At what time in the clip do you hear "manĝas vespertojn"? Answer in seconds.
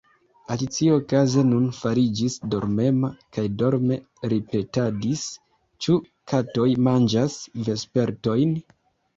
6.89-8.61